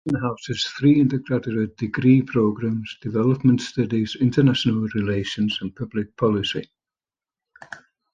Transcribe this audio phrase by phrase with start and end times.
[0.03, 6.71] Watson houses three undergraduate degree programs- Development Studies, International Relations and Public Policy.